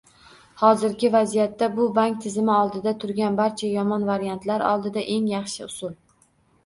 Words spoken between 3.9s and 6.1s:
variantlar oldida eng yaxshi usul